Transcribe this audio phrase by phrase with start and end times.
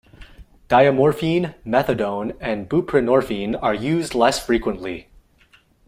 [0.67, 5.09] Diamorphine, methadone and buprenorphine are used less frequently.